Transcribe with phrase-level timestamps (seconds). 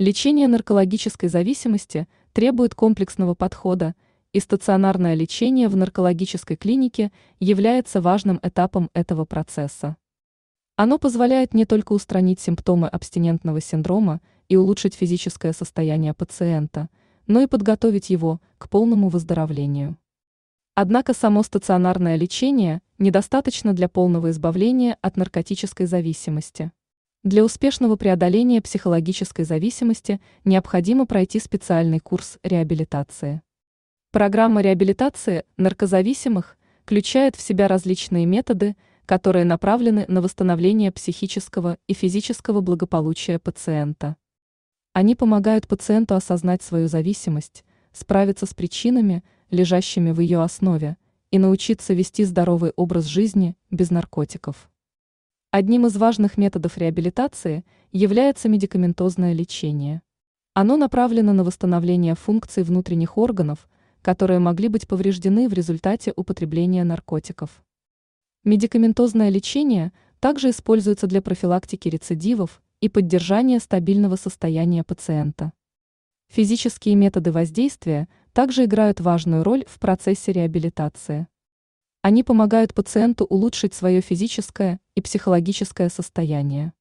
[0.00, 3.96] Лечение наркологической зависимости требует комплексного подхода,
[4.32, 9.96] и стационарное лечение в наркологической клинике является важным этапом этого процесса.
[10.76, 16.90] Оно позволяет не только устранить симптомы абстинентного синдрома и улучшить физическое состояние пациента,
[17.26, 19.98] но и подготовить его к полному выздоровлению.
[20.76, 26.70] Однако само стационарное лечение недостаточно для полного избавления от наркотической зависимости.
[27.24, 33.42] Для успешного преодоления психологической зависимости необходимо пройти специальный курс реабилитации.
[34.12, 42.60] Программа реабилитации наркозависимых включает в себя различные методы, которые направлены на восстановление психического и физического
[42.60, 44.16] благополучия пациента.
[44.92, 50.96] Они помогают пациенту осознать свою зависимость, справиться с причинами, лежащими в ее основе,
[51.32, 54.70] и научиться вести здоровый образ жизни без наркотиков.
[55.50, 60.02] Одним из важных методов реабилитации является медикаментозное лечение.
[60.52, 63.66] Оно направлено на восстановление функций внутренних органов,
[64.02, 67.64] которые могли быть повреждены в результате употребления наркотиков.
[68.44, 75.54] Медикаментозное лечение также используется для профилактики рецидивов и поддержания стабильного состояния пациента.
[76.28, 81.26] Физические методы воздействия также играют важную роль в процессе реабилитации.
[82.00, 86.72] Они помогают пациенту улучшить свое физическое и психологическое состояние.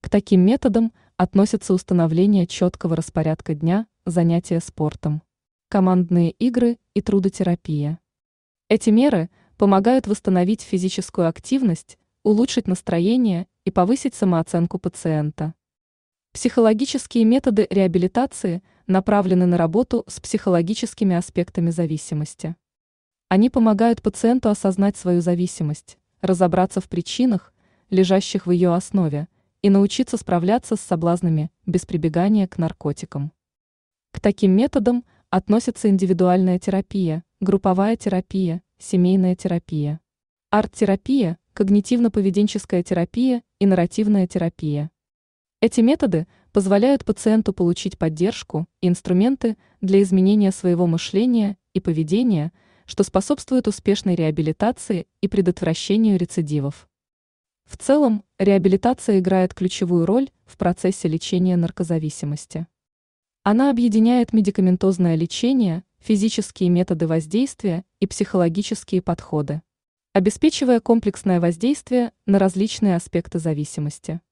[0.00, 5.22] К таким методам относятся установление четкого распорядка дня, занятия спортом,
[5.68, 7.98] командные игры и трудотерапия.
[8.70, 15.52] Эти меры помогают восстановить физическую активность, улучшить настроение и повысить самооценку пациента.
[16.32, 22.56] Психологические методы реабилитации направлены на работу с психологическими аспектами зависимости.
[23.30, 27.52] Они помогают пациенту осознать свою зависимость, разобраться в причинах,
[27.90, 29.28] лежащих в ее основе,
[29.60, 33.32] и научиться справляться с соблазнами без прибегания к наркотикам.
[34.12, 40.00] К таким методам относятся индивидуальная терапия, групповая терапия, семейная терапия,
[40.48, 44.90] арт-терапия, когнитивно-поведенческая терапия и нарративная терапия.
[45.60, 52.52] Эти методы позволяют пациенту получить поддержку и инструменты для изменения своего мышления и поведения–
[52.88, 56.88] что способствует успешной реабилитации и предотвращению рецидивов.
[57.66, 62.66] В целом, реабилитация играет ключевую роль в процессе лечения наркозависимости.
[63.42, 69.60] Она объединяет медикаментозное лечение, физические методы воздействия и психологические подходы,
[70.14, 74.22] обеспечивая комплексное воздействие на различные аспекты зависимости.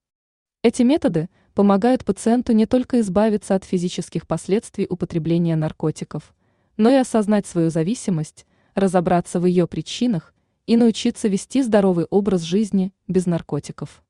[0.63, 6.33] Эти методы помогают пациенту не только избавиться от физических последствий употребления наркотиков,
[6.77, 8.45] но и осознать свою зависимость,
[8.75, 10.33] разобраться в ее причинах
[10.65, 14.03] и научиться вести здоровый образ жизни без наркотиков.